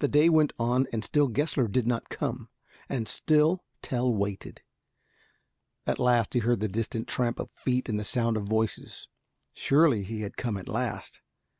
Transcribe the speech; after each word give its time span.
The 0.00 0.08
day 0.08 0.28
went 0.28 0.52
on, 0.58 0.88
and 0.92 1.04
still 1.04 1.28
Gessler 1.28 1.68
did 1.68 1.86
not 1.86 2.08
come, 2.08 2.48
and 2.88 3.06
still 3.06 3.62
Tell 3.82 4.12
waited. 4.12 4.62
At 5.86 6.00
last 6.00 6.34
he 6.34 6.40
heard 6.40 6.58
the 6.58 6.66
distant 6.66 7.06
tramp 7.06 7.38
of 7.38 7.52
feet 7.52 7.88
and 7.88 8.00
the 8.00 8.04
sound 8.04 8.36
of 8.36 8.48
voices. 8.48 9.06
Surely 9.54 10.02
he 10.02 10.22
had 10.22 10.36
come 10.36 10.56
at 10.56 10.66
last. 10.66 11.20